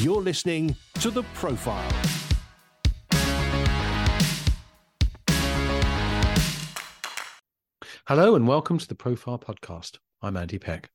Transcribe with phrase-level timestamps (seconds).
[0.00, 1.90] You're listening to The Profile.
[8.06, 9.96] Hello and welcome to the Profile Podcast.
[10.20, 10.90] I'm Andy Peck.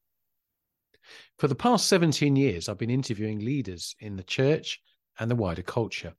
[1.39, 4.79] For the past 17 years, I've been interviewing leaders in the church
[5.17, 6.13] and the wider culture.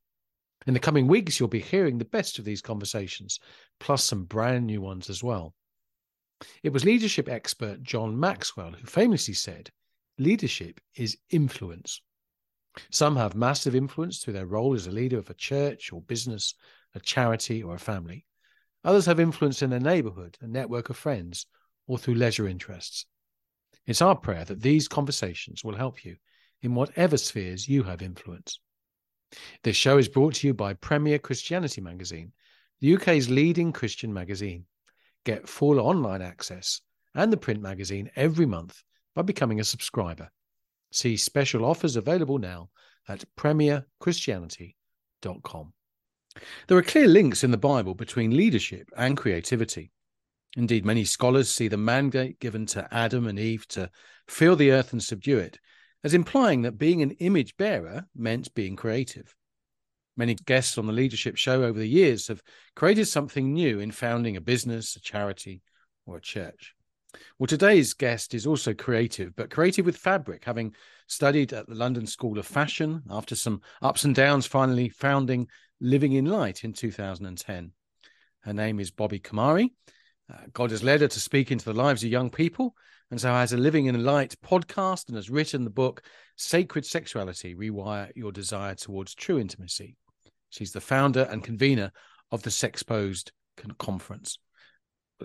[0.66, 3.38] In the coming weeks, you'll be hearing the best of these conversations,
[3.78, 5.54] plus some brand new ones as well.
[6.64, 9.70] It was leadership expert John Maxwell who famously said,
[10.18, 12.00] Leadership is influence.
[12.90, 16.54] Some have massive influence through their role as a leader of a church or business,
[16.94, 18.24] a charity, or a family.
[18.84, 21.46] Others have influence in their neighborhood, a network of friends,
[21.86, 23.06] or through leisure interests.
[23.86, 26.16] It's our prayer that these conversations will help you
[26.62, 28.60] in whatever spheres you have influence.
[29.62, 32.32] This show is brought to you by Premier Christianity Magazine,
[32.80, 34.66] the UK's leading Christian magazine.
[35.24, 36.80] Get full online access
[37.14, 38.82] and the print magazine every month
[39.14, 40.30] by becoming a subscriber.
[40.92, 42.68] See special offers available now
[43.08, 45.72] at premierchristianity.com.
[46.68, 49.92] There are clear links in the Bible between leadership and creativity.
[50.56, 53.90] Indeed, many scholars see the mandate given to Adam and Eve to
[54.28, 55.58] fill the earth and subdue it
[56.04, 59.34] as implying that being an image bearer meant being creative.
[60.16, 62.42] Many guests on the leadership show over the years have
[62.76, 65.62] created something new in founding a business, a charity,
[66.04, 66.74] or a church.
[67.38, 70.74] Well, today's guest is also creative, but creative with fabric, having
[71.06, 75.48] studied at the London School of Fashion after some ups and downs, finally founding
[75.80, 77.72] Living in Light in 2010.
[78.40, 79.70] Her name is Bobbi Kumari.
[80.32, 82.74] Uh, God has led her to speak into the lives of young people,
[83.10, 86.02] and so has a Living in Light podcast and has written the book
[86.36, 89.96] Sacred Sexuality Rewire Your Desire Towards True Intimacy.
[90.50, 91.92] She's the founder and convener
[92.30, 93.30] of the Sexposed
[93.78, 94.38] Conference.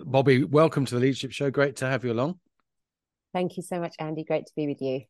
[0.04, 1.50] Bobbi, welcome to the Leadership Show.
[1.50, 2.38] Great to have you along.
[3.32, 4.24] Thank you so much, Andy.
[4.24, 5.02] Great to be with you.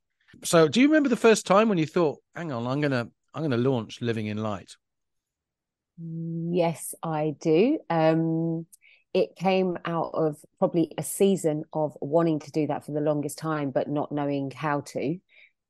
[0.44, 3.42] So, do you remember the first time when you thought, "Hang on, I'm gonna, I'm
[3.42, 4.76] gonna launch Living in Light"?
[5.98, 7.78] Yes, I do.
[7.90, 8.66] Um,
[9.14, 13.38] it came out of probably a season of wanting to do that for the longest
[13.38, 15.18] time, but not knowing how to.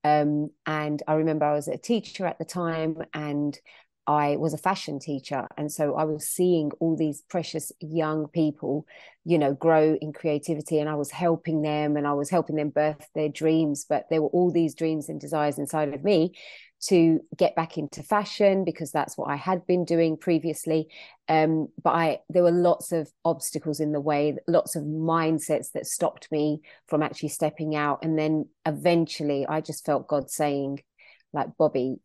[0.05, 3.59] Um, and I remember I was a teacher at the time, and
[4.09, 5.47] I was a fashion teacher.
[5.59, 8.87] And so I was seeing all these precious young people,
[9.25, 10.79] you know, grow in creativity.
[10.81, 13.85] And I was helping them and I was helping them birth their dreams.
[13.87, 16.33] But there were all these dreams and desires inside of me
[16.81, 20.89] to get back into fashion because that's what I had been doing previously.
[21.29, 25.87] Um, but I there were lots of obstacles in the way, lots of mindsets that
[25.87, 27.99] stopped me from actually stepping out.
[28.03, 30.81] And then eventually I just felt God saying,
[31.35, 31.99] like, Bobbi,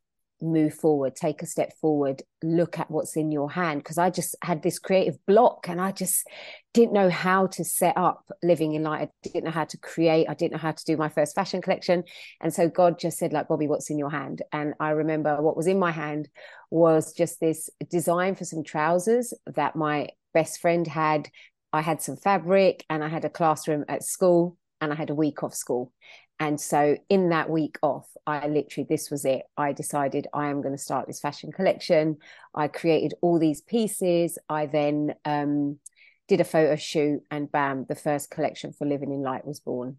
[0.43, 3.79] move forward, take a step forward, look at what's in your hand.
[3.79, 6.27] Because I just had this creative block and I just
[6.73, 9.09] didn't know how to set up living in light.
[9.09, 10.27] I didn't know how to create.
[10.29, 12.03] I didn't know how to do my first fashion collection.
[12.41, 14.41] And so God just said, like, Bobbi, what's in your hand?
[14.51, 16.29] And I remember what was in my hand
[16.69, 21.29] was just this design for some trousers that my best friend had.
[21.71, 25.15] I had some fabric and I had a classroom at school and I had a
[25.15, 25.91] week off school.
[26.39, 29.43] And so in that week off, I literally, this was it.
[29.55, 32.17] I decided I am going to start this fashion collection.
[32.53, 34.37] I created all these pieces.
[34.49, 35.79] I then um,
[36.27, 39.97] did a photo shoot, and bam, the first collection for Living in Light was born.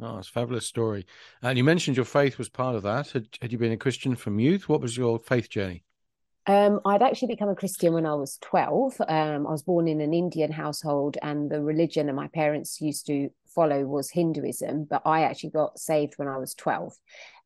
[0.00, 1.06] Oh, it's a fabulous story.
[1.42, 3.10] And you mentioned your faith was part of that.
[3.10, 4.68] Had, had you been a Christian from youth?
[4.68, 5.84] What was your faith journey?
[6.46, 9.00] Um, I'd actually become a Christian when I was 12.
[9.00, 13.06] Um, I was born in an Indian household, and the religion that my parents used
[13.06, 16.94] to follow was Hinduism, but I actually got saved when I was 12.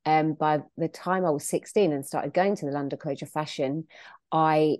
[0.06, 3.30] Um, by the time I was 16 and started going to the London College of
[3.30, 3.86] Fashion,
[4.32, 4.78] I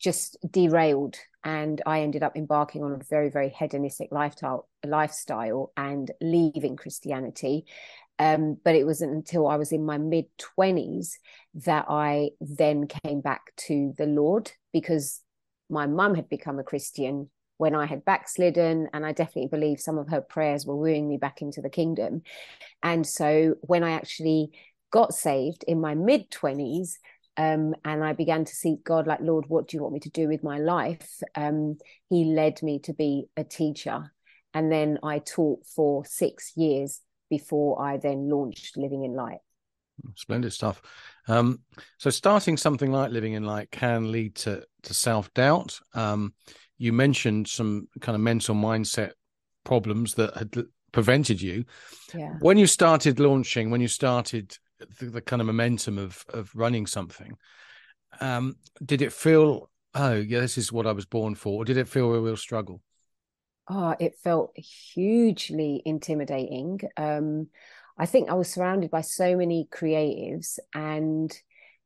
[0.00, 6.10] just derailed and I ended up embarking on a very, very hedonistic lifestyle, lifestyle and
[6.20, 7.66] leaving Christianity.
[8.18, 10.26] Um, but it wasn't until I was in my mid
[10.58, 11.12] 20s
[11.54, 15.20] that I then came back to the Lord because
[15.68, 18.88] my mum had become a Christian when I had backslidden.
[18.92, 22.22] And I definitely believe some of her prayers were wooing me back into the kingdom.
[22.82, 24.50] And so when I actually
[24.90, 26.94] got saved in my mid 20s,
[27.36, 30.10] um, and I began to seek God, like, Lord, what do you want me to
[30.10, 31.20] do with my life?
[31.34, 31.78] Um,
[32.08, 34.12] he led me to be a teacher.
[34.52, 39.40] And then I taught for six years before I then launched Living in Light.
[40.14, 40.80] Splendid stuff.
[41.26, 41.60] Um,
[41.98, 45.80] so starting something like Living in Light can lead to to self doubt.
[45.94, 46.34] Um,
[46.78, 49.12] you mentioned some kind of mental mindset
[49.64, 50.54] problems that had
[50.92, 51.64] prevented you.
[52.14, 52.34] Yeah.
[52.40, 54.56] When you started launching, when you started
[54.98, 57.36] the, the kind of momentum of of running something,
[58.20, 61.76] um, did it feel, oh yeah, this is what I was born for, or did
[61.76, 62.80] it feel a real struggle?
[63.68, 66.80] Oh, it felt hugely intimidating.
[66.96, 67.48] Um,
[67.96, 71.32] I think I was surrounded by so many creatives, and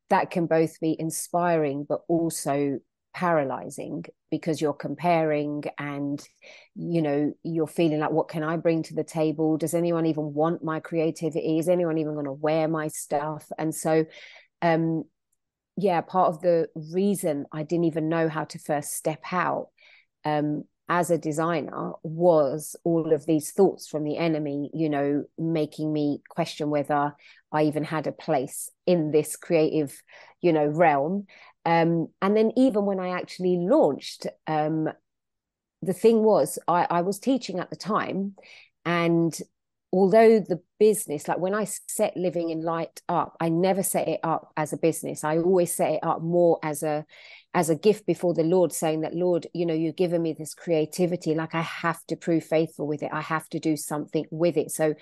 [0.09, 2.79] that can both be inspiring but also
[3.19, 6.25] paralyzing because you're comparing and
[6.75, 9.57] you know you're feeling like what can i bring to the table?
[9.57, 11.59] Does anyone even want my creativity?
[11.59, 13.45] Is anyone even going to wear my stuff?
[13.57, 14.05] And so
[14.61, 15.03] um
[15.75, 19.67] yeah part of the reason i didn't even know how to first step out
[20.25, 25.93] um as a designer was all of these thoughts from the enemy you know making
[25.93, 27.15] me question whether
[27.51, 30.01] i even had a place in this creative
[30.41, 31.25] you know realm
[31.65, 34.89] um, and then even when I actually launched, um,
[35.81, 38.35] the thing was I, I was teaching at the time,
[38.85, 39.37] and
[39.91, 44.19] although the business, like when I set Living in Light up, I never set it
[44.23, 45.23] up as a business.
[45.23, 47.05] I always set it up more as a
[47.55, 50.53] as a gift before the Lord, saying that, Lord, you know, you've given me this
[50.53, 51.33] creativity.
[51.33, 53.09] Like I have to prove faithful with it.
[53.11, 54.69] I have to do something with it.
[54.71, 54.93] So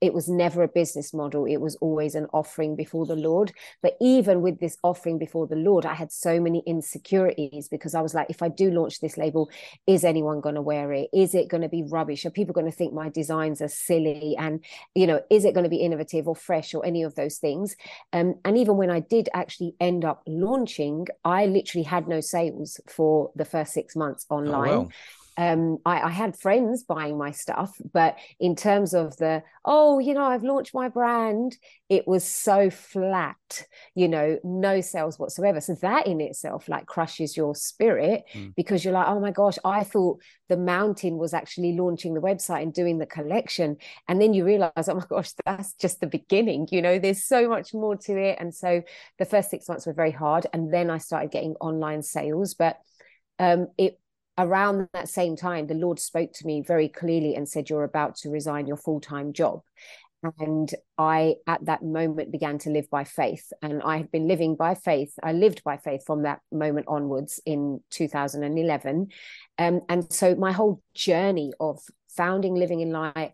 [0.00, 1.46] it was never a business model.
[1.46, 3.52] It was always an offering before the lord.
[3.82, 8.00] But even with this offering before the lord i had so many insecurities because i
[8.00, 9.50] was like if i do launch this label
[9.86, 11.08] is anyone going to wear it?
[11.12, 12.24] Is it going to be rubbish?
[12.24, 14.64] Are people going to think my designs are silly and
[14.94, 17.76] you know is it going to be innovative or fresh or any of those things?
[18.12, 22.80] Um, and even when i did actually end up launching i literally had no sales
[22.88, 24.70] for the first six months online.
[24.70, 24.88] oh,
[25.36, 30.14] um, I, I, had friends buying my stuff, but in terms of the, oh, you
[30.14, 31.56] know, I've launched my brand,
[31.90, 35.60] it was so flat, you know, no sales whatsoever.
[35.60, 38.54] So that in itself like crushes your spirit mm.
[38.56, 42.62] because you're like, oh my gosh, I thought the mountain was actually launching the website
[42.62, 43.76] and doing the collection.
[44.08, 47.46] And then you realize, oh my gosh, that's just the beginning, you know, there's so
[47.46, 48.38] much more to it.
[48.40, 48.82] And so
[49.18, 50.46] the first six months were very hard.
[50.54, 52.78] And then I started getting online sales, but
[53.38, 53.98] um, it
[54.38, 58.16] around that same time, the Lord spoke to me very clearly and said, You're about
[58.16, 59.62] to resign your full time job.
[60.38, 63.52] And I, at that moment, began to live by faith.
[63.62, 65.12] And I had been living by faith.
[65.22, 69.08] I lived by faith from that moment onwards in 2011.
[69.58, 73.32] Um, and so my whole journey of founding Living in Light,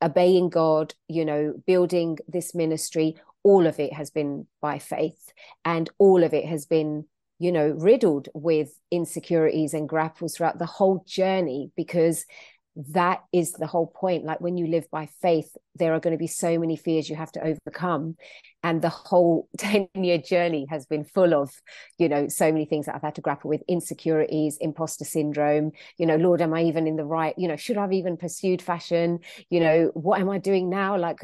[0.00, 5.32] obeying God, you know, building this ministry, all of it has been by faith.
[5.64, 7.06] And all of it has been
[7.42, 12.24] you know, riddled with insecurities and grapples throughout the whole journey because
[12.76, 14.24] that is the whole point.
[14.24, 17.16] Like when you live by faith, there are going to be so many fears you
[17.16, 18.14] have to overcome.
[18.62, 21.50] And the whole 10 year journey has been full of,
[21.98, 26.06] you know, so many things that I've had to grapple with insecurities, imposter syndrome, you
[26.06, 28.62] know, Lord, am I even in the right, you know, should I have even pursued
[28.62, 29.20] fashion?
[29.50, 30.96] You know, what am I doing now?
[30.96, 31.18] Like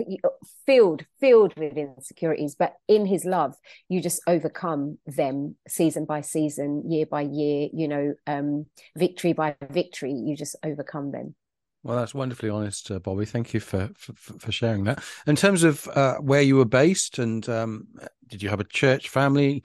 [0.66, 2.54] filled, filled with insecurities.
[2.54, 3.54] But in his love,
[3.88, 9.56] you just overcome them season by season, year by year, you know, um, victory by
[9.70, 11.34] victory, you just overcome them.
[11.82, 13.26] Well, that's wonderfully honest, uh, Bobbi.
[13.26, 15.02] Thank you for, for, for sharing that.
[15.26, 17.86] In terms of uh, where you were based, and um,
[18.26, 19.62] did you have a church family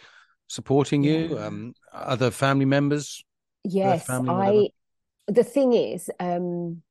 [0.48, 1.36] supporting you?
[1.36, 1.46] Yeah.
[1.46, 3.24] Um, other family members?
[3.64, 4.72] Yes, family,
[5.28, 5.32] I.
[5.32, 6.82] The thing is, um,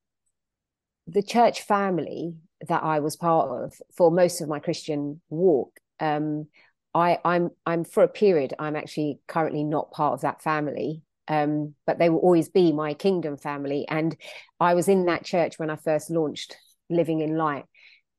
[1.06, 2.34] the church family
[2.68, 6.46] that I was part of for most of my Christian walk, um,
[6.94, 8.54] I, I'm I'm for a period.
[8.58, 12.94] I'm actually currently not part of that family um, but they will always be my
[12.94, 13.86] kingdom family.
[13.88, 14.16] And
[14.60, 16.56] I was in that church when I first launched
[16.90, 17.64] Living in Light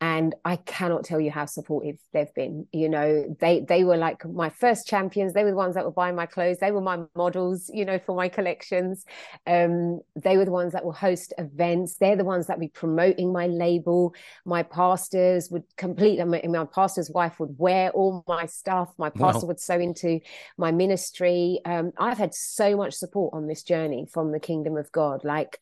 [0.04, 2.68] and I cannot tell you how supportive they've been.
[2.74, 5.32] You know, they they were like my first champions.
[5.32, 6.58] They were the ones that were buying my clothes.
[6.60, 9.06] They were my models, you know, for my collections.
[9.48, 11.96] Um, they were the ones that will host events.
[11.96, 14.14] They're the ones that be promoting my label.
[14.44, 16.20] My pastors would complete.
[16.20, 18.92] I mean, my pastor's wife would wear all my stuff.
[18.98, 19.48] My pastor wow.
[19.48, 20.20] would sow into
[20.58, 21.62] my ministry.
[21.64, 25.24] Um, I've had so much support on this journey from the kingdom of God.
[25.24, 25.60] Like,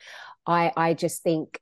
[0.48, 1.62] I I just think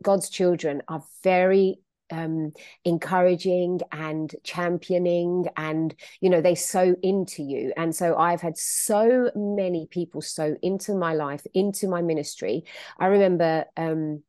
[0.00, 2.52] God's children are very um,
[2.84, 7.72] encouraging and championing and you know they sow into you.
[7.76, 12.64] And so i've had so many people sow into my life into my ministry.
[12.98, 14.22] I remember um,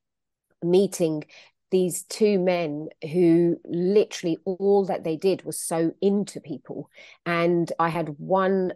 [0.63, 1.23] meeting
[1.71, 6.89] these two men who literally all that they did was sow into people.
[7.25, 8.73] And i had one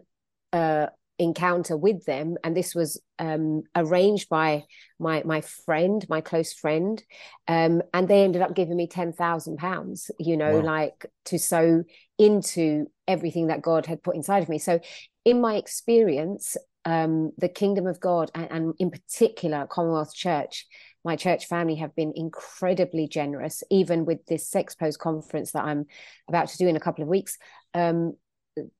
[0.52, 0.86] uh,
[1.18, 2.36] encounter with them.
[2.42, 4.64] And this was um, arranged by
[4.98, 7.02] my my friend my close friend.
[7.46, 10.64] Um, and they ended up giving me 10,000 pounds you know wow.
[10.64, 11.84] like to sow
[12.18, 14.58] into everything that God had put inside of me.
[14.58, 14.80] So
[15.24, 16.56] in my experience
[16.86, 20.66] um, the kingdom of God and, and in particular Commonwealth Church
[21.04, 25.86] my church family have been incredibly generous even with this sex Sexposed conference that I'm
[26.28, 27.36] about to do in a couple of weeks.
[27.74, 28.14] Um,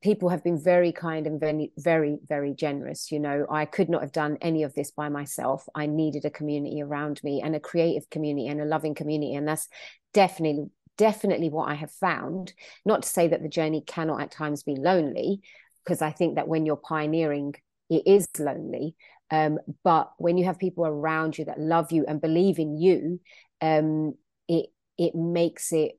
[0.02, 3.10] people have been very kind and very very very generous.
[3.10, 5.68] You know i could not have done any of this by myself.
[5.74, 9.34] I needed a community around me and a creative community and a loving community.
[9.34, 9.68] And that's
[10.12, 12.52] definitely definitely what i have found.
[12.84, 15.40] Not to say that the journey cannot at times be lonely
[15.84, 17.54] because i think that when you're pioneering
[17.90, 18.96] it is lonely.
[19.30, 23.20] Um, but when you have people around you that love you and believe in you
[23.60, 24.14] um,
[24.48, 24.66] it
[24.98, 25.92] it makes it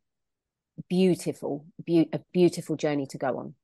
[0.90, 3.56] beautiful be- a beautiful journey to go on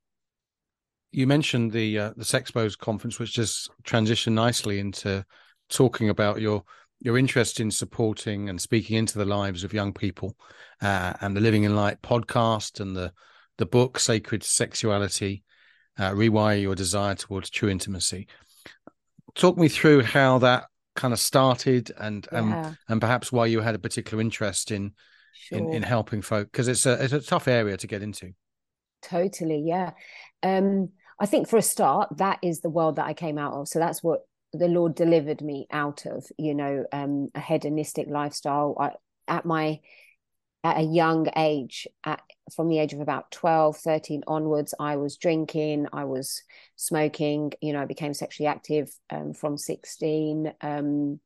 [1.11, 5.25] you mentioned the uh, the Sexposed conference, which just transitioned nicely into
[5.69, 6.63] talking about your
[6.99, 10.35] your interest in supporting and speaking into the lives of young people,
[10.81, 13.11] uh, and the Living in Light podcast and the
[13.57, 15.43] the book Sacred Sexuality,
[15.99, 18.27] uh, rewire your desire towards true intimacy.
[19.35, 20.65] Talk me through how that
[20.95, 22.39] kind of started, and yeah.
[22.39, 24.93] um, and perhaps why you had a particular interest in
[25.33, 25.57] sure.
[25.57, 28.31] in, in helping folk because it's a it's a tough area to get into.
[29.01, 29.91] Totally, yeah.
[30.43, 30.89] Um,
[31.21, 33.67] I think for a start, that is the world that I came out of.
[33.67, 34.21] So that's what
[34.53, 38.75] the Lord delivered me out of, you know, um, a hedonistic lifestyle.
[38.79, 38.91] I,
[39.27, 39.81] at my
[40.63, 42.21] at a young age, at,
[42.55, 46.41] from the age of about 12, 13 onwards, I was drinking, I was
[46.75, 50.53] smoking, you know, I became sexually active um, from 16.
[50.61, 51.19] Um,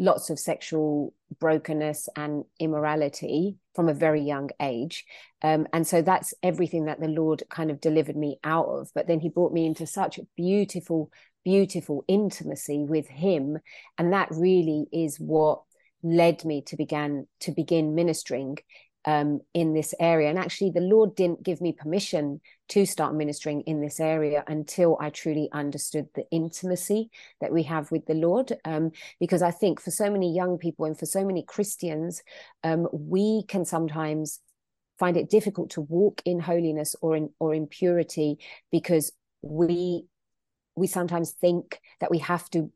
[0.00, 5.04] lots of sexual brokenness and immorality from a very young age.
[5.42, 8.88] Um, and so that's everything that the Lord kind of delivered me out of.
[8.94, 11.12] But then he brought me into such beautiful,
[11.44, 13.58] beautiful intimacy with him.
[13.98, 15.60] And that really is what
[16.02, 18.56] led me to begin to begin ministering
[19.04, 20.28] um, in this area.
[20.28, 24.96] And actually, the Lord didn't give me permission to start ministering in this area until
[25.00, 28.52] I truly understood the intimacy that we have with the Lord.
[28.64, 32.22] Um, because I think for so many young people and for so many Christians,
[32.62, 34.40] um, we can sometimes
[34.98, 38.38] find it difficult to walk in holiness or in or in purity
[38.70, 40.04] because we
[40.76, 42.70] we sometimes think that we have to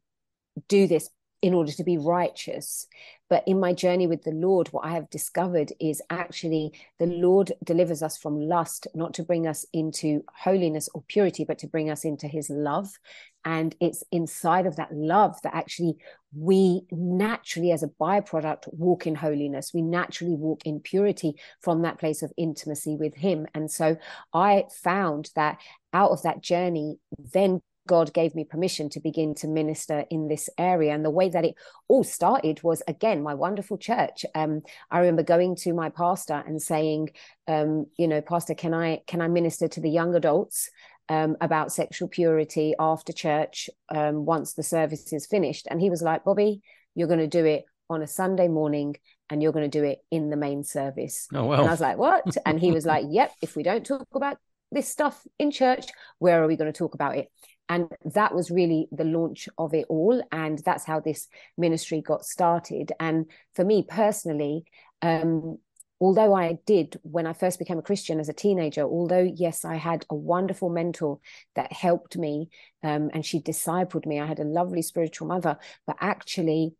[0.68, 1.10] do this
[1.44, 2.86] in order to be righteous.
[3.28, 7.52] But in my journey with the Lord, what I have discovered is actually the Lord
[7.62, 11.90] delivers us from lust, not to bring us into holiness or purity, but to bring
[11.90, 12.98] us into his love.
[13.44, 15.98] And it's inside of that love that actually
[16.34, 19.72] we naturally, as a byproduct, walk in holiness.
[19.74, 23.46] We naturally walk in purity from that place of intimacy with him.
[23.54, 23.98] And so
[24.32, 25.58] I found that
[25.92, 27.00] out of that journey,
[27.34, 30.94] then God gave me permission to begin to minister in this area.
[30.94, 31.54] And the way that it
[31.88, 34.24] all started was again my wonderful church.
[34.34, 37.10] Um, I remember going to my pastor and saying,
[37.46, 40.70] um, you know, Pastor, can I can I minister to the young adults?
[41.10, 45.66] Um, about sexual purity after church um, once the service is finished.
[45.70, 46.62] And he was like, Bobbi,
[46.94, 48.96] you're going to do it on a Sunday morning
[49.30, 51.28] and you're going to do it in the main service.
[51.34, 51.60] Oh, well.
[51.60, 52.24] And I was like, what?
[52.46, 54.38] and he was like, yep, if we don't talk about
[54.74, 55.86] this stuff in church,
[56.18, 57.28] where are we going to talk about it?
[57.68, 62.24] and that was really the launch of it all and that's how this ministry got
[62.24, 64.64] started and for me personally
[65.02, 65.58] um,
[66.00, 69.76] although i did when i first became a christian as a teenager although yes i
[69.76, 71.18] had a wonderful mentor
[71.54, 72.48] that helped me
[72.82, 76.74] um, and she discipled me i had a lovely spiritual mother but actually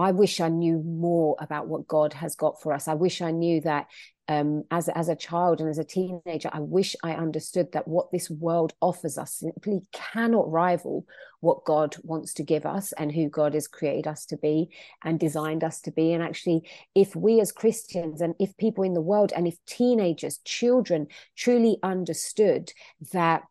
[0.00, 2.86] I wish I knew more about what God has got for us.
[2.86, 3.88] I wish I knew that
[4.28, 8.12] um, as, as a child and as a teenager, I wish I understood that what
[8.12, 11.06] this world offers us simply cannot rival
[11.40, 14.68] what God wants to give us and who God has created us to be
[15.02, 16.12] and designed us to be.
[16.12, 20.40] And actually, if we as Christians and if people in the world and if teenagers,
[20.44, 22.72] children truly understood
[23.12, 23.44] that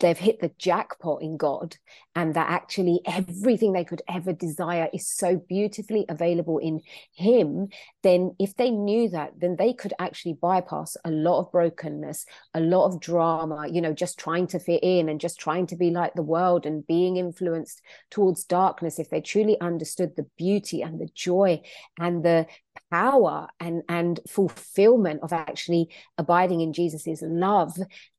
[0.00, 1.76] they've hit the jackpot in God
[2.14, 6.80] and that actually everything they could ever desire is so beautifully available in
[7.12, 7.68] Him,
[8.02, 12.60] then if they knew that, then they could actually bypass a lot of brokenness, a
[12.60, 15.90] lot of drama, you know, just trying to fit in and just trying to be
[15.90, 18.98] like the world and being influenced towards darkness.
[18.98, 21.62] If they truly understood the beauty and the joy
[21.98, 22.46] and the
[22.90, 25.88] power and and fulfillment of actually
[26.18, 27.76] abiding in Jesus's love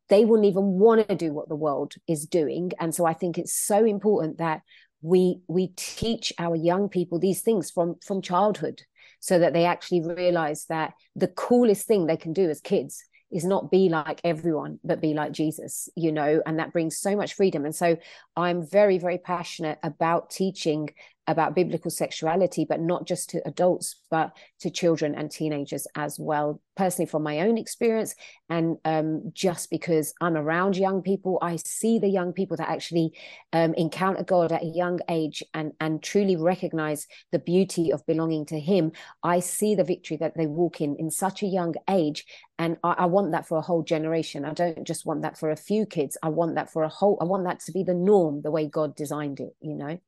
[0.09, 2.71] they wouldn't even want to do what the world is doing.
[2.79, 4.61] And so i think it's so important that
[5.01, 8.81] we we teach our young people these things from from childhood
[9.19, 13.43] so that they actually realize that the coolest thing they can do as kids is
[13.43, 17.33] not be like everyone but be like jesus you know and that brings so much
[17.33, 17.65] freedom.
[17.65, 17.97] And so
[18.35, 20.89] i'm very very passionate about teaching
[21.27, 26.61] about biblical sexuality, but not just to adults, but to children and teenagers as well.
[26.77, 28.15] Personally, from my own experience,
[28.49, 33.13] and um, just because I'm around young people, I see the young people that actually
[33.51, 38.45] um, encounter God at a young age and and truly recognize the beauty of belonging
[38.47, 38.91] to Him.
[39.23, 42.25] I see the victory that they walk in in such a young age,
[42.59, 44.45] and I, I want that for a whole generation.
[44.45, 46.15] I don't just want that for a few kids.
[46.23, 47.17] I want that for a whole.
[47.19, 49.55] I want that to be the norm, the way God designed it.
[49.59, 49.99] You know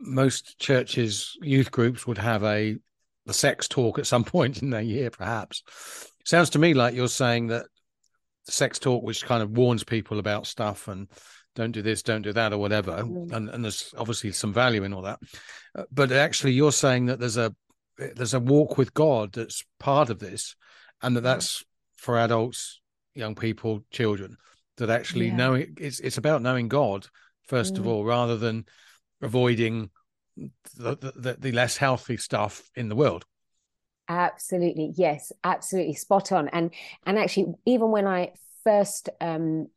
[0.00, 2.76] most churches, youth groups would have a
[3.26, 5.62] the sex talk at some point in their year, perhaps.
[6.24, 7.66] Sounds to me like you're saying that
[8.46, 11.08] the sex talk, which kind of warns people about stuff and
[11.54, 13.32] don't do this, don't do that, or whatever, mm.
[13.32, 15.18] and, and there's obviously some value in all that.
[15.74, 17.54] Uh, but actually, you're saying that there's a
[17.98, 20.54] there's a walk with God that's part of this,
[21.02, 21.64] and that that's
[21.96, 22.80] for adults,
[23.14, 24.36] young people, children.
[24.76, 25.36] That actually yeah.
[25.36, 27.06] knowing it's it's about knowing God
[27.48, 27.78] first mm.
[27.78, 28.66] of all, rather than
[29.22, 29.90] avoiding
[30.76, 33.24] the, the, the less healthy stuff in the world.
[34.08, 34.92] Absolutely.
[34.96, 35.94] Yes absolutely.
[35.94, 36.48] Spot on.
[36.48, 36.72] And
[37.04, 38.32] and actually even when i
[38.62, 39.68] first um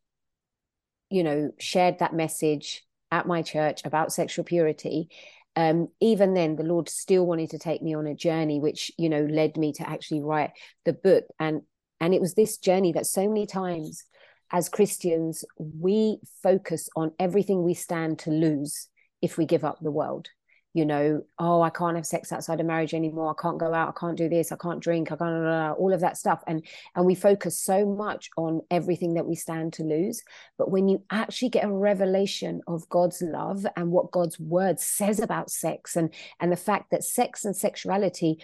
[1.10, 5.08] you know shared that message at my church about sexual purity
[5.56, 9.08] um even then the lord still wanted to take me on a journey which you
[9.08, 10.50] know led me to actually write
[10.84, 11.24] the book.
[11.38, 11.62] And
[12.00, 14.04] and it was this journey that so many times
[14.52, 18.88] as christians we focus on everything we stand to lose
[19.22, 20.28] if we give up the world
[20.72, 23.34] you know oh i can't have sex outside of marriage anymore.
[23.36, 23.88] I can't go out.
[23.88, 24.52] I can't do this.
[24.52, 25.10] I can't drink.
[25.10, 26.42] I can't all of that stuff.
[26.46, 30.22] And and we focus so much on everything that we stand to lose.
[30.58, 35.20] But when you actually get a revelation of god's love and what god's word says
[35.20, 38.42] about sex and and the fact that sex and sexuality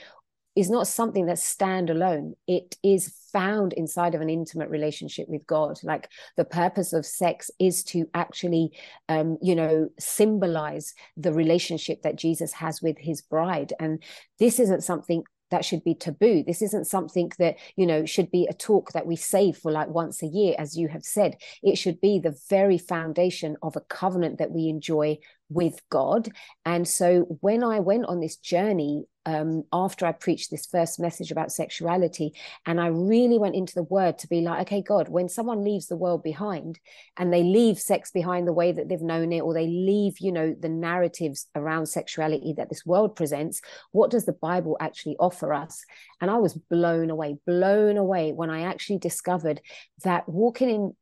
[0.56, 2.32] is not something that's standalone.
[2.48, 5.78] It is found inside of an intimate relationship with God.
[5.82, 8.72] Like the purpose of sex is to actually,
[9.08, 13.74] um, you know, symbolize the relationship that Jesus has with his bride.
[13.78, 14.02] And
[14.38, 16.42] this isn't something that should be taboo.
[16.44, 19.88] This isn't something that, you know, should be a talk that we save for like
[19.88, 21.36] once a year, as you have said.
[21.62, 26.30] It should be the very foundation of a covenant that we enjoy with God.
[26.64, 31.32] And so when I went on this journey um, after I preached this first message
[31.32, 32.32] about sexuality,
[32.64, 35.88] and I really went into the word to be like, okay, God, when someone leaves
[35.88, 36.78] the world behind
[37.16, 40.30] and they leave sex behind the way that they've known it, or they leave, you
[40.32, 45.52] know, the narratives around sexuality that this world presents, what does the Bible actually offer
[45.52, 45.84] us?
[46.20, 49.60] And I was blown away, blown away when I actually discovered
[50.04, 50.96] that walking in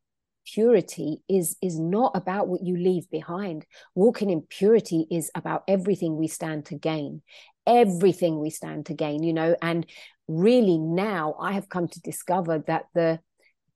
[0.47, 6.17] purity is is not about what you leave behind walking in purity is about everything
[6.17, 7.23] we stand to gain
[7.67, 9.87] everything we stand to gain you know and
[10.29, 13.19] really now i have come to discover that the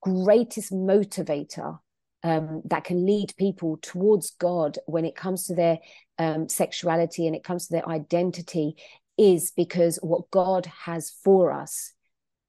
[0.01, 1.79] greatest motivator
[2.25, 5.79] um, that can lead people towards god when it comes to their
[6.19, 8.75] um, sexuality and it comes to their identity
[9.17, 11.93] is because what god has for us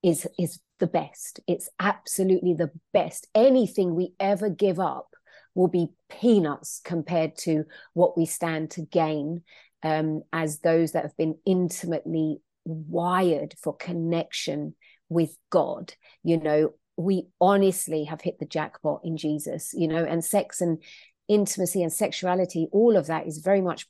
[0.04, 1.40] is is the best.
[1.48, 3.28] It's absolutely the best.
[3.36, 5.14] Anything we ever give up
[5.54, 9.44] will be peanuts compared to what we stand to gain
[9.84, 14.76] um, as those that have been intimately wired for connection
[15.10, 15.94] with God.
[16.24, 20.82] You know, we honestly have hit the jackpot in Jesus, you know, and sex and
[21.30, 23.88] intimacy and sexuality, all of that is very much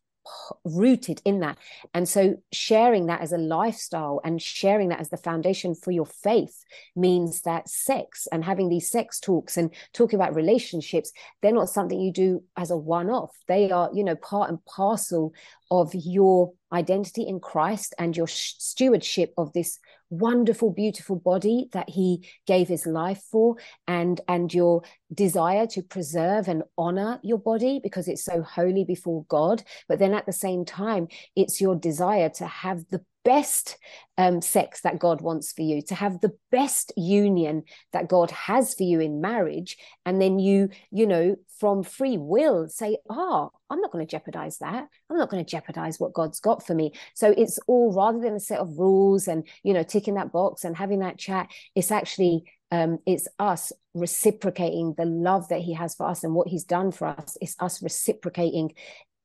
[0.64, 1.58] rooted in that.
[1.94, 6.06] And so sharing that as a lifestyle and sharing that as the foundation for your
[6.06, 6.64] faith
[6.96, 12.00] means that sex and having these sex talks and talking about relationships, they're not something
[12.00, 13.36] you do as a one off.
[13.48, 15.34] They are, you know, part and parcel
[15.72, 19.80] of your identity in Christ and your stewardship of this
[20.10, 23.56] wonderful beautiful body that he gave his life for
[23.88, 24.82] and and your
[25.14, 29.64] desire to preserve and honor your body because it's so holy before God.
[29.88, 33.78] But then at the same time it's your desire to have the best
[34.18, 38.74] um, sex that God wants for you, to have the best union that God has
[38.74, 39.78] for you in marriage.
[40.06, 44.58] And then you, you know, from free will say, oh, I'm not going to jeopardize
[44.60, 44.88] that.
[45.10, 46.94] I'm not going to jeopardize what God's got for me.
[47.14, 50.64] So it's all rather than a set of rules and, you know, ticking that box
[50.64, 55.96] and having that chat, it's actually um, it's us reciprocating the love that he has
[55.96, 57.36] for us and what he's done for us.
[57.42, 58.74] It's us reciprocating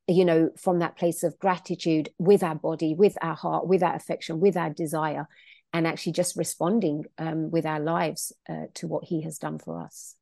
[0.07, 3.95] you know, from that place of gratitude with our body, with our heart, with our
[3.95, 5.27] affection, with our desire,
[5.73, 9.81] and actually just responding um, with our lives uh, to what He has done for
[9.81, 10.17] us.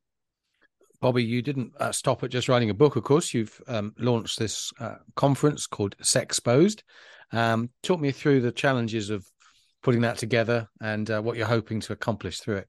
[1.01, 2.95] Bobbi, you didn't uh, stop at just writing a book.
[2.95, 6.81] Of course, you've um, launched this uh, conference called Sexposed.
[7.33, 9.27] Um, talk me through the challenges of
[9.81, 12.67] putting that together and uh, what you're hoping to accomplish through it.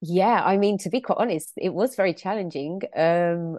[0.00, 2.80] Yeah, I mean, to be quite honest, it was very challenging.
[2.96, 3.58] Um,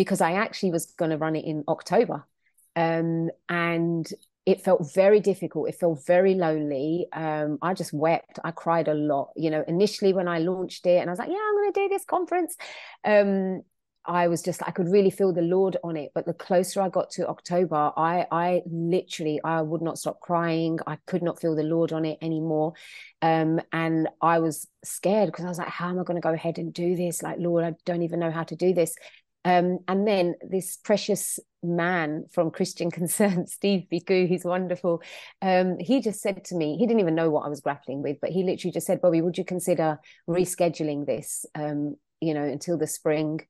[0.00, 2.26] because I actually was going to run it in October.
[2.74, 4.10] Um, and
[4.46, 5.68] it felt very difficult.
[5.68, 7.06] It felt very lonely.
[7.12, 8.38] Um, I just wept.
[8.42, 9.32] I cried a lot.
[9.36, 11.80] You know, initially when I launched it, and I was like, "Yeah, I'm going to
[11.82, 12.56] do this conference."
[13.04, 13.60] Um,
[14.06, 16.12] I was just I could really feel the Lord on it.
[16.14, 20.78] But the closer I got to October, I I literally I would not stop crying.
[20.86, 22.72] I could not feel the Lord on it anymore.
[23.20, 26.32] Um, and I was scared because I was like, how am I going to go
[26.32, 27.22] ahead and do this?
[27.22, 28.96] Like, Lord, I don't even know how to do this.
[29.44, 35.02] Um, and then this precious man from Christian Concern, Steve Bigu, he's wonderful.
[35.40, 38.18] Um, he just said to me, he didn't even know what I was grappling with,
[38.20, 39.98] but he literally just said, Bobbi, would you consider
[40.28, 43.40] rescheduling this, um, you know, until the spring?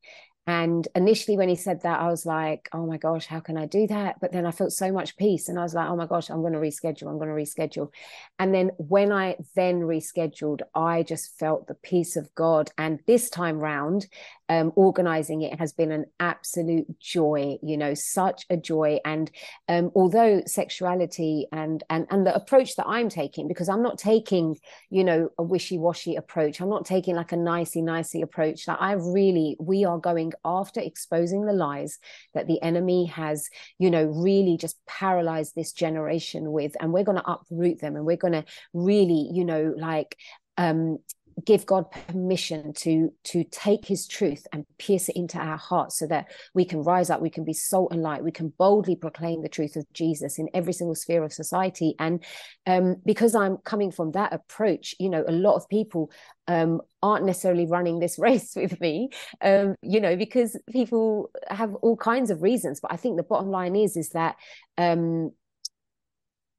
[0.46, 3.66] And initially, when he said that, I was like, oh my gosh, how can I
[3.66, 4.16] do that?
[4.20, 5.48] But then I felt so much peace.
[5.48, 7.08] And I was like, oh my gosh, I'm going to reschedule.
[7.08, 7.92] I'm going to reschedule.
[8.38, 12.70] And then when I then rescheduled, I just felt the peace of God.
[12.78, 14.08] And this time round,
[14.50, 18.98] um, organizing it has been an absolute joy, you know, such a joy.
[19.04, 19.30] And
[19.68, 24.58] um, although sexuality and, and, and the approach that I'm taking, because I'm not taking,
[24.90, 28.66] you know, a wishy washy approach, I'm not taking like a nicey nicey approach.
[28.66, 32.00] Like I really, we are going after exposing the lies
[32.34, 36.76] that the enemy has, you know, really just paralyzed this generation with.
[36.80, 40.16] And we're going to uproot them and we're going to really, you know, like,
[40.58, 40.98] um,
[41.44, 46.06] give God permission to to take his truth and pierce it into our hearts so
[46.06, 49.42] that we can rise up we can be salt and light we can boldly proclaim
[49.42, 51.94] the truth of Jesus in every single sphere of society.
[51.98, 52.24] And
[52.66, 56.10] um, because I'm coming from that approach you know a lot of people
[56.48, 61.96] um, aren't necessarily running this race with me um, you know because people have all
[61.96, 62.80] kinds of reasons.
[62.80, 64.36] But I think the bottom line is is that
[64.78, 65.32] um,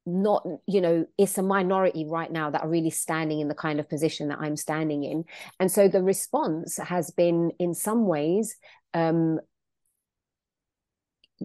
[0.06, 3.80] not you know it's a minority right now that are really standing in the kind
[3.80, 5.24] of position that i'm standing in.
[5.60, 8.56] And so the response has been in some ways
[8.94, 9.40] um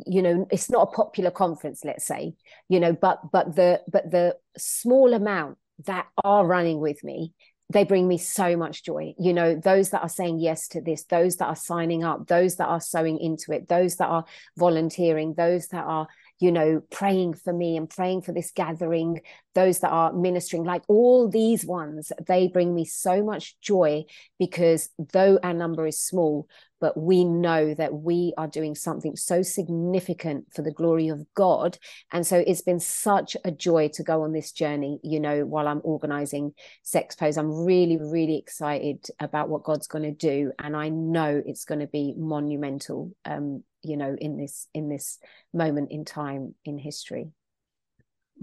[0.06, 2.34] you know it's not a popular conference let's say
[2.68, 7.32] you know but but the but the small amount that are running with me
[7.70, 9.14] they bring me so much joy.
[9.18, 12.56] You know those that are saying yes to this those that are signing up those
[12.56, 14.24] that are sowing into it those that are
[14.56, 16.06] volunteering those that are
[16.38, 19.20] you know, praying for me and praying for this gathering,
[19.54, 24.04] those that are ministering, like all these ones, they bring me so much joy
[24.38, 26.46] because though our number is small,
[26.80, 31.78] but we know that we are doing something so significant for the glory of God.
[32.12, 35.68] And so it's been such a joy to go on this journey, you know, while
[35.68, 37.38] I'm organizing Sex Sexposed.
[37.38, 40.52] I'm really, really excited about what God's going to do.
[40.58, 45.18] And I know it's going to be monumental um, you know in this in this
[45.54, 47.28] moment in time in history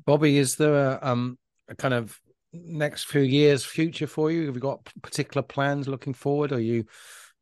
[0.07, 2.19] bobbi is there a, um, a kind of
[2.53, 6.85] next few years future for you have you got particular plans looking forward are you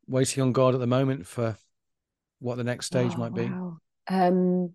[0.06, 1.56] waiting on god at the moment for
[2.40, 3.44] what the next stage oh, might be.
[3.44, 3.78] Wow.
[4.08, 4.72] um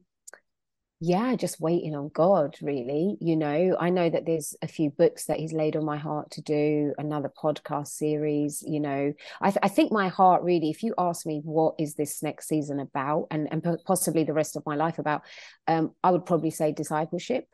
[1.00, 3.18] yeah just waiting on god really.
[3.20, 6.32] You know i know that there's a few books that he's laid on my heart
[6.32, 9.14] to do another podcast series you know.
[9.42, 12.48] I, th- I think my heart really if you ask me what is this next
[12.48, 15.22] season about and and possibly the rest of my life about
[15.68, 17.46] um i would probably say discipleship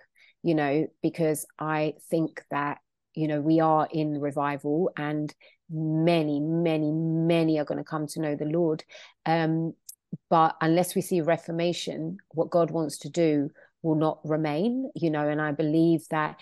[0.41, 2.77] you know because i think that
[3.15, 5.33] you know we are in revival and
[5.69, 8.83] many many many are going to come to know the lord.
[9.25, 9.73] Um
[10.29, 13.49] but unless we see reformation what god wants to do
[13.81, 16.39] will not remain you know and i believe that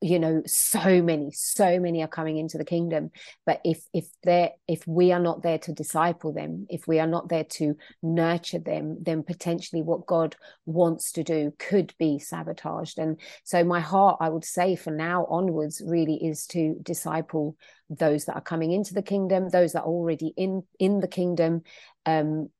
[0.00, 3.10] you know so many so many are coming into the kingdom.
[3.44, 7.06] But if if they're if we are not there to disciple them if we are
[7.06, 12.98] not there to nurture them then potentially what god wants to do could be sabotaged.
[12.98, 17.56] And so my heart i would say for now onwards really is to disciple
[17.90, 21.62] those that are coming into the kingdom those that are already in in the kingdom
[22.06, 22.50] um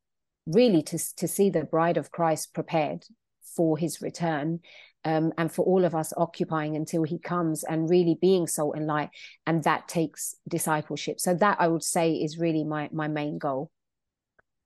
[0.48, 3.05] really to, to see the bride of Christ prepared
[3.55, 4.61] for his return
[5.09, 8.87] um, and for all of us occupying until he comes and really being salt and
[8.87, 9.09] light
[9.47, 11.18] and that takes discipleship.
[11.18, 13.71] So that i would say is really my my main goal.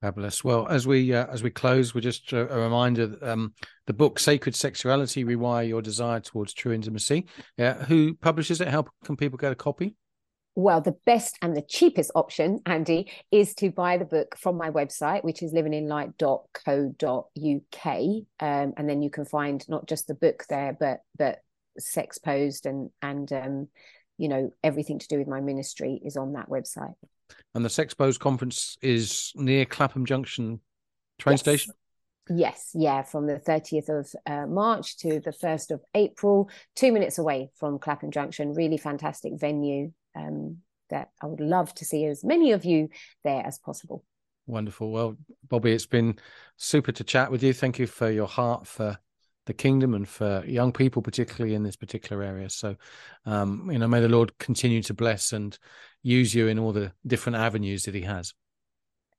[0.01, 3.55] Fabulous well as we uh, as we close we're just a, a reminder that, um,
[3.87, 7.27] the book sacred sexuality rewire your desire towards true intimacy.
[7.57, 8.69] Yeah who publishes it?
[8.69, 9.95] How can people get a copy
[10.55, 14.71] well, the best and the cheapest option, Andy, is to buy the book from my
[14.71, 17.97] website, which is livinginlight.co.uk.
[18.41, 21.39] Um, and then you can find not just the book there, but but
[21.81, 23.69] Sexposed and and um,
[24.19, 26.95] you know everything to do with my ministry is on that website.
[27.55, 30.61] And the Sexposed conference is near Clapham Junction
[31.19, 31.41] train yes.
[31.41, 31.73] station.
[32.29, 37.19] Yes, yeah, from the 30th of uh, March to the 1st of April, two minutes
[37.19, 38.55] away from Clapham Junction.
[38.55, 40.59] Really fantastic venue um,
[40.91, 42.89] that I would love to see as many of you
[43.25, 44.05] there as possible.
[44.47, 44.91] Wonderful.
[44.91, 46.19] Well, Bobbi, it's been
[46.57, 47.53] super to chat with you.
[47.53, 48.99] Thank you for your heart for
[49.47, 52.49] the kingdom and for young people, particularly in this particular area.
[52.51, 52.77] So,
[53.27, 55.57] um, you know, may the Lord continue to bless and
[56.03, 58.35] use you in all the different avenues that He has.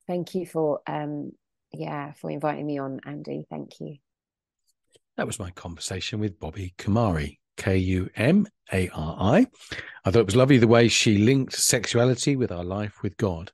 [0.08, 1.32] Thank you for, um,
[1.72, 3.46] yeah, for inviting me on, Andy.
[3.50, 3.98] Thank you.
[5.18, 9.48] That was my conversation with Bobbi Kumari, K U M A R I.
[10.06, 13.52] I thought it was lovely the way she linked sexuality with our life with God.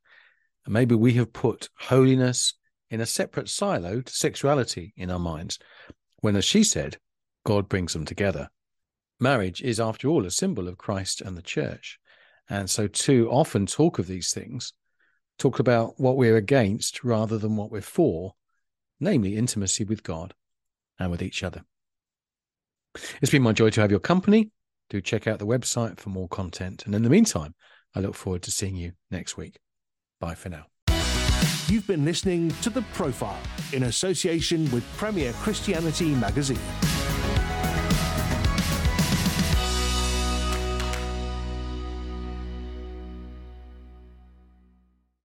[0.66, 2.54] And maybe we have put holiness
[2.90, 5.60] in a separate silo to sexuality in our minds,
[6.22, 6.98] when, as she said,
[7.46, 8.50] God brings them together.
[9.20, 12.00] Marriage is, after all, a symbol of Christ and the church.
[12.50, 14.74] And so, too often talk of these things,
[15.38, 18.34] talk about what we're against rather than what we're for,
[19.00, 20.34] namely intimacy with God
[20.98, 21.64] and with each other.
[23.22, 24.52] It's been my joy to have your company.
[24.90, 26.86] Do check out the website for more content.
[26.86, 27.54] And in the meantime,
[27.96, 29.60] I look forward to seeing you next week.
[30.20, 30.66] Bye for now.
[31.68, 33.40] You've been listening to The Profile
[33.74, 36.60] in association with Premier Christianity Magazine.